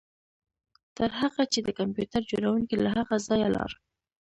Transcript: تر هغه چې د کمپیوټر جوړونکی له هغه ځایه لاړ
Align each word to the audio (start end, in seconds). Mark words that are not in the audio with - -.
تر 0.97 1.09
هغه 1.19 1.43
چې 1.53 1.59
د 1.63 1.69
کمپیوټر 1.79 2.21
جوړونکی 2.31 2.75
له 2.83 2.89
هغه 2.97 3.15
ځایه 3.27 3.49
لاړ 3.55 3.71